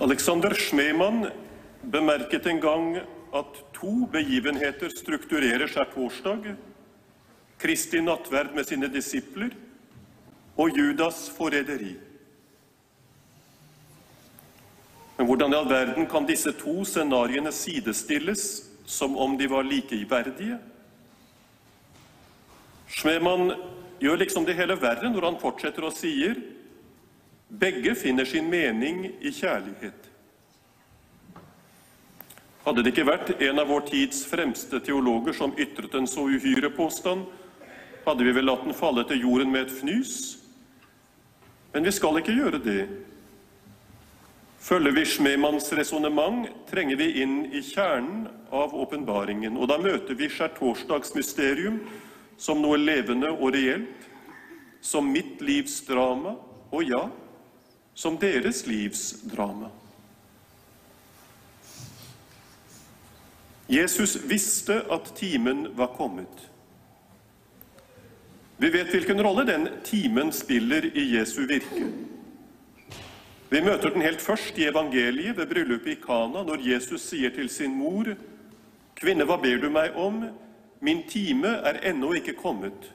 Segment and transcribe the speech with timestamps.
[0.00, 1.26] Alexander Schmemann
[1.82, 2.96] bemerket en gang
[3.34, 6.54] at to begivenheter strukturerer torsdag.
[7.58, 9.50] Kristi nattverd med sine disipler
[10.56, 11.96] og Judas forræderi.
[15.16, 18.44] Men hvordan i all verden kan disse to scenarioene sidestilles
[18.86, 20.60] som om de var likeverdige?
[22.86, 23.50] Schmemann
[23.98, 26.38] gjør liksom det hele verre når han fortsetter og sier
[27.48, 30.08] begge finner sin mening i kjærlighet.
[32.64, 36.68] Hadde det ikke vært en av vår tids fremste teologer som ytret en så uhyre
[36.76, 37.24] påstand,
[38.04, 40.16] hadde vi vel latt den falle til jorden med et fnys.
[41.72, 42.82] Men vi skal ikke gjøre det.
[44.60, 49.56] Følger vi Schmemanns resonnement, trenger vi inn i kjernen av åpenbaringen.
[49.56, 51.78] Og da møter vi skjærtorsdagsmysterium
[52.36, 54.04] som noe levende og reelt,
[54.84, 56.36] som mitt livs drama,
[56.68, 57.06] og ja,
[57.98, 59.72] som deres livs drama.
[63.66, 66.44] Jesus visste at timen var kommet.
[68.56, 71.90] Vi vet hvilken rolle den timen spiller i Jesu virke.
[73.50, 77.50] Vi møter den helt først i evangeliet ved bryllupet i Kana, når Jesus sier til
[77.50, 78.14] sin mor,
[78.94, 80.28] 'Kvinne, hva ber du meg om?
[80.80, 82.92] Min time er ennå ikke kommet.'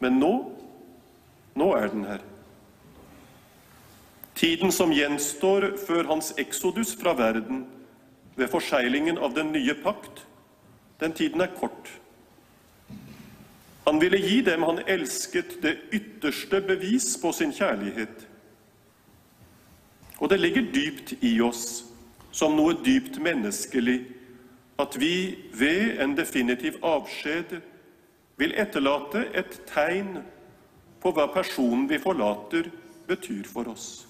[0.00, 0.34] Men nå,
[1.56, 2.20] nå er den her.
[4.38, 7.64] Tiden som gjenstår før hans eksodus fra verden,
[8.38, 10.22] ved forseglingen av den nye pakt,
[11.00, 11.90] den tiden er kort.
[13.86, 18.26] Han ville gi dem han elsket, det ytterste bevis på sin kjærlighet.
[20.18, 21.84] Og det ligger dypt i oss,
[22.30, 24.00] som noe dypt menneskelig,
[24.78, 27.56] at vi ved en definitiv avskjed
[28.38, 30.20] vil etterlate et tegn
[31.02, 32.70] på hva personen vi forlater,
[33.08, 34.07] betyr for oss.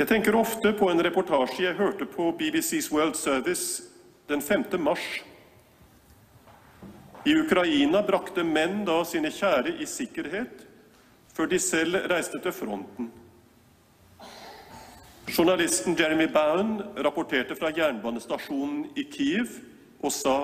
[0.00, 3.82] Jeg tenker ofte på en reportasje jeg hørte på BBCs World Service
[4.30, 4.62] den 5.
[4.80, 5.02] mars
[7.28, 10.62] i Ukraina brakte menn da sine kjære i sikkerhet
[11.36, 13.10] før de selv reiste til fronten.
[15.28, 19.58] Journalisten Jeremy Bowen rapporterte fra jernbanestasjonen i Kiev
[20.00, 20.38] og sa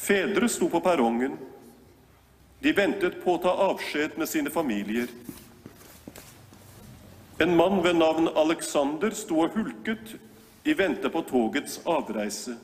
[0.00, 1.36] Fedre sto på perrongen.
[2.64, 5.12] De ventet på å ta avskjed med sine familier.
[7.40, 10.16] En mann ved navn Alexander sto og hulket
[10.66, 12.56] i vente på togets avreise.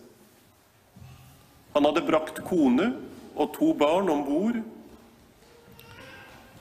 [1.74, 2.88] Han hadde brakt kone
[3.34, 4.58] og to barn om bord.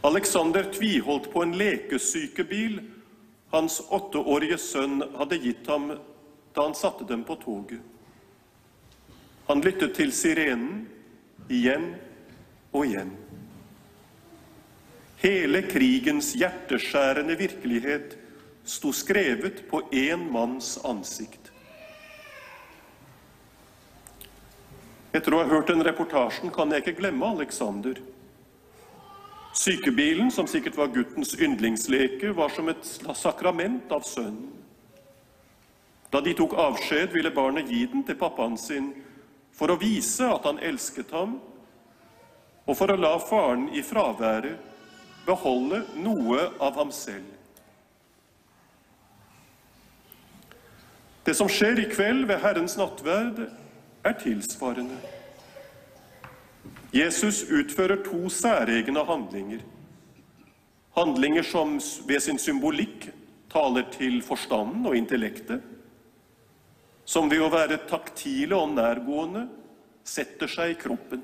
[0.04, 2.82] Alexander tviholdt på en lekesykebil
[3.54, 5.92] hans åtteårige sønn hadde gitt ham
[6.54, 7.82] da han satte dem på toget.
[9.48, 10.86] Han lyttet til sirenen
[11.50, 11.92] igjen
[12.74, 13.12] og igjen.
[15.24, 18.18] Hele krigens hjerteskjærende virkelighet
[18.68, 21.48] sto skrevet på én manns ansikt.
[25.16, 28.02] Etter å ha hørt den reportasjen kan jeg ikke glemme Alexander.
[29.56, 32.84] Sykebilen, som sikkert var guttens yndlingsleke, var som et
[33.16, 34.50] sakrament av sønnen.
[36.12, 38.92] Da de tok avskjed, ville barnet gi den til pappaen sin
[39.56, 41.40] for å vise at han elsket ham,
[42.68, 44.73] og for å la faren i fraværet
[45.26, 47.30] beholde noe av ham selv.
[51.24, 53.46] Det som skjer i kveld ved Herrens nattverd,
[54.04, 54.98] er tilsvarende.
[56.94, 59.62] Jesus utfører to særegne handlinger.
[60.98, 63.08] Handlinger som ved sin symbolikk
[63.54, 65.64] taler til forstanden og intellektet.
[67.06, 69.48] Som ved å være taktile og nærgående
[70.06, 71.24] setter seg i kroppen.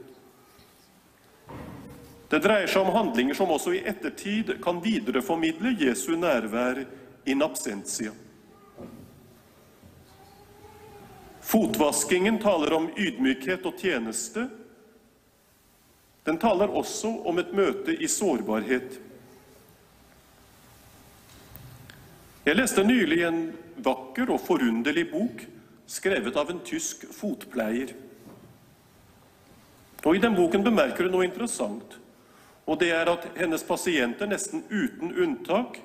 [2.30, 6.84] Det dreier seg om handlinger som også i ettertid kan videreformidle Jesu nærvær
[7.26, 8.14] in absentia.
[11.50, 14.44] Fotvaskingen taler om ydmykhet og tjeneste.
[16.28, 19.00] Den taler også om et møte i sårbarhet.
[22.46, 23.40] Jeg leste nylig en
[23.82, 25.42] vakker og forunderlig bok
[25.90, 27.96] skrevet av en tysk fotpleier.
[30.06, 31.98] Og I den boken bemerker hun noe interessant.
[32.70, 35.80] Og det er at hennes pasienter nesten uten unntak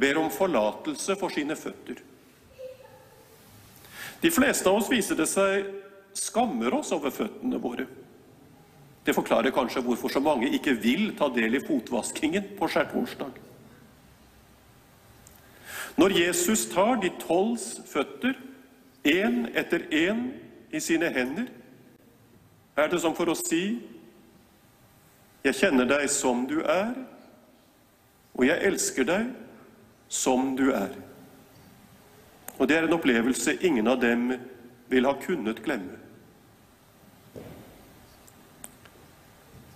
[0.00, 2.00] ber om forlatelse for sine føtter.
[4.20, 5.68] De fleste av oss viser det seg
[6.16, 7.86] skammer oss over føttene våre.
[9.04, 13.38] Det forklarer kanskje hvorfor så mange ikke vil ta del i fotvaskingen på skjærtorsdag.
[16.00, 18.36] Når Jesus tar de tolvs føtter,
[19.04, 20.28] én etter én,
[20.70, 21.48] i sine hender,
[22.78, 23.80] er det som for å si
[25.44, 26.92] Jeg kjenner deg som du er,
[28.36, 29.30] og jeg elsker deg
[30.10, 30.92] som du er.
[32.58, 34.34] Og det er en opplevelse ingen av dem
[34.90, 35.96] vil ha kunnet glemme.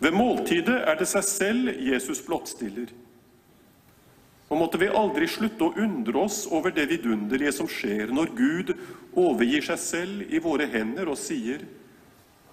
[0.05, 2.91] Ved måltidet er det seg selv Jesus blottstiller.
[4.53, 8.75] Og måtte vi aldri slutte å undre oss over det vidunderlige som skjer når Gud
[9.17, 11.65] overgir seg selv i våre hender og sier:"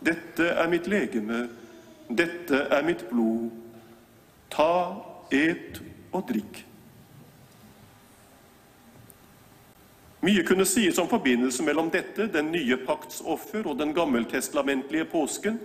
[0.01, 1.43] Dette er mitt legeme,
[2.17, 3.49] dette er mitt blod.
[4.51, 4.73] Ta,
[5.31, 5.79] et
[6.11, 6.65] og drikk.
[10.21, 15.57] Mye kunne sies om forbindelse mellom dette, den nye pakts offer, og den gammeltestamentlige påsken,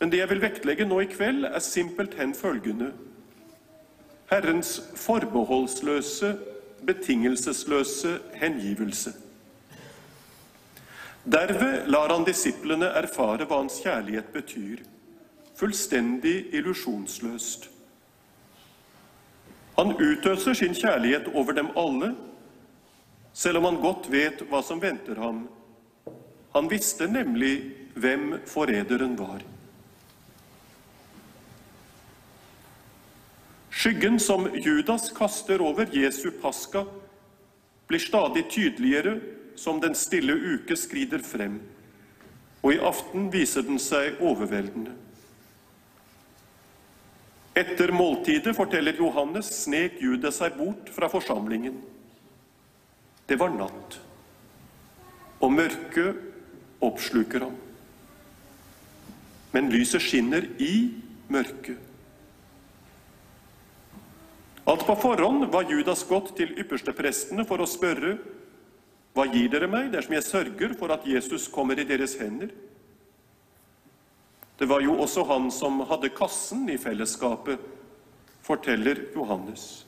[0.00, 2.88] men det jeg vil vektlegge nå i kveld, er simpelthen følgende.
[4.32, 6.32] Herrens forbeholdsløse,
[6.86, 9.12] betingelsesløse hengivelse.
[11.22, 14.80] Derved lar han disiplene erfare hva hans kjærlighet betyr,
[15.62, 17.68] fullstendig illusjonsløst.
[19.76, 22.08] Han utøser sin kjærlighet over dem alle,
[23.32, 25.44] selv om han godt vet hva som venter ham.
[26.56, 27.52] Han visste nemlig
[27.94, 29.44] hvem forræderen var.
[33.70, 36.82] Skyggen som Judas kaster over Jesu paska,
[37.86, 39.14] blir stadig tydeligere
[39.56, 41.60] som den stille uke skrider frem,
[42.62, 44.98] og i aften viser den seg overveldende.
[47.54, 51.76] Etter måltidet, forteller Johannes, snek Judas seg bort fra forsamlingen.
[53.28, 53.98] Det var natt,
[55.42, 57.56] og mørket oppsluker ham.
[59.52, 60.74] Men lyset skinner i
[61.32, 61.76] mørket.
[64.64, 68.16] Alt på forhånd var Judas gått til yppersteprestene for å spørre
[69.12, 72.48] hva gir dere meg dersom jeg sørger for at Jesus kommer i deres hender?
[74.58, 77.58] Det var jo også han som hadde kassen i fellesskapet,
[78.42, 79.86] forteller Johannes.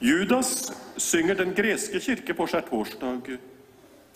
[0.00, 3.36] Judas synger den greske kirke på skjærtorsdag.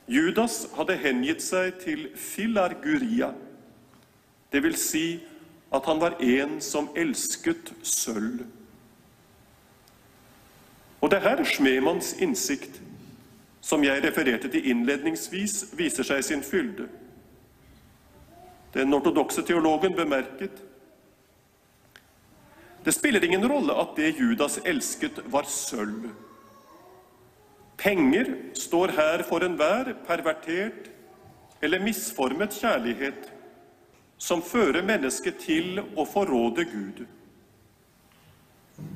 [0.09, 3.33] Judas hadde hengitt seg til filarguria,
[4.53, 5.07] det vil si
[5.75, 8.45] at han var en som elsket sølv.
[11.01, 12.79] Og det er her Schmemanns innsikt,
[13.61, 16.87] som jeg refererte til innledningsvis, viser seg sin fylde.
[18.75, 20.63] Den ortodokse teologen bemerket
[22.85, 26.11] det spiller ingen rolle at det Judas elsket, var sølv.
[27.81, 30.91] Penger står her for enhver pervertert
[31.65, 33.31] eller misformet kjærlighet
[34.21, 37.01] som fører mennesket til å forråde Gud.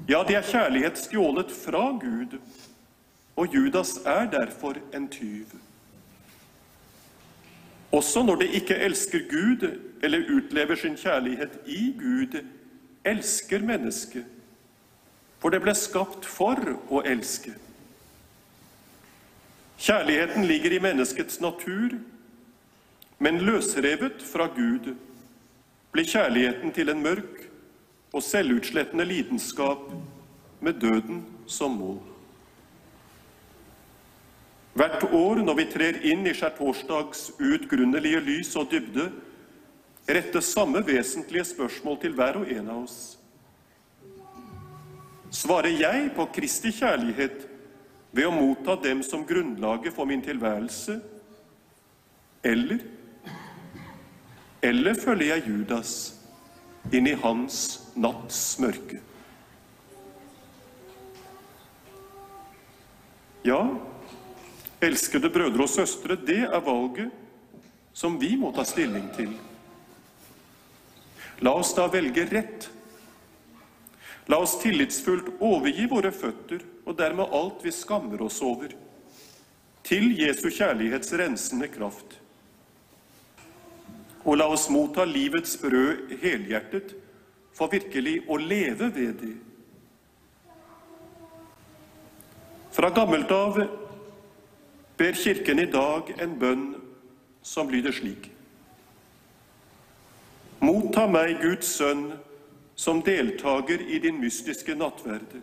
[0.09, 2.37] Ja, det er kjærlighet stjålet fra Gud,
[3.39, 5.55] og Judas er derfor en tyv.
[7.93, 9.65] Også når det ikke elsker Gud
[10.03, 12.41] eller utlever sin kjærlighet i Gud,
[13.05, 14.25] elsker mennesket,
[15.39, 17.55] for det ble skapt for å elske.
[19.79, 21.95] Kjærligheten ligger i menneskets natur,
[23.19, 24.93] men løsrevet fra Gud
[25.95, 27.47] blir kjærligheten til en mørk
[28.13, 29.89] og selvutslettende lidenskap
[30.61, 32.03] med døden som mål.
[34.79, 39.09] Hvert år når vi trer inn i skjærtorsdags utgrunnelige lys og dybde,
[40.07, 42.99] rettes samme vesentlige spørsmål til hver og en av oss.
[45.35, 47.43] Svarer jeg på Kristi kjærlighet
[48.15, 51.01] ved å motta dem som grunnlaget for min tilværelse,
[52.45, 52.87] eller
[54.63, 55.91] Eller følger jeg Judas
[56.91, 58.99] inn i hans natts mørke?
[63.47, 63.61] Ja,
[64.81, 67.11] Elskede brødre og søstre, det er valget
[67.99, 69.33] som vi må ta stilling til.
[71.43, 72.69] La oss da velge rett.
[74.31, 78.71] La oss tillitsfullt overgi våre føtter og dermed alt vi skammer oss over,
[79.83, 82.19] til Jesu kjærlighets rensende kraft.
[84.23, 86.95] Og la oss motta livets brød helhjertet,
[87.57, 89.35] for virkelig å leve ved det.
[92.77, 93.59] Fra gammelt av
[94.99, 96.67] ber Kirken i dag en bønn
[97.43, 98.31] som lyder slik.
[100.61, 102.11] Motta meg, Guds sønn,
[102.79, 105.41] som deltaker i din mystiske nattverde.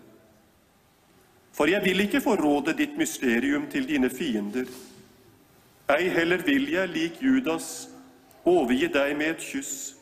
[1.56, 4.68] For jeg vil ikke forråde ditt mysterium til dine fiender.
[5.96, 7.88] Ei heller vil jeg, lik Judas,
[8.44, 9.94] overgi deg med et kyss.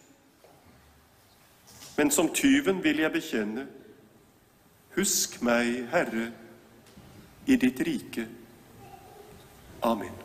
[1.98, 3.68] Men som tyven vil jeg bekjenne,
[4.96, 6.32] husk meg, Herre,
[7.46, 8.26] i ditt rike.
[9.84, 10.23] Amin.